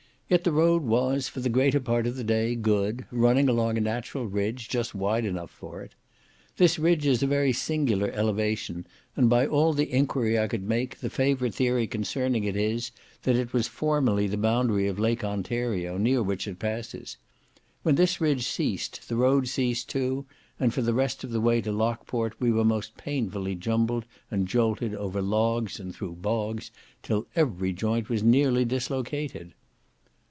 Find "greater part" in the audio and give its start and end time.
1.49-2.07